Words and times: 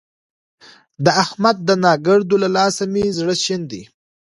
د 1.03 1.05
احمد 1.23 1.57
د 1.67 1.69
ناکړدو 1.85 2.35
له 2.43 2.49
لاسه 2.57 2.83
مې 2.91 3.03
زړه 3.17 3.35
شين 3.43 3.61
دی. 3.71 3.83